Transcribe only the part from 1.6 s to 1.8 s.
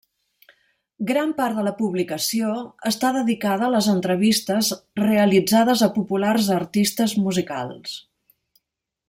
la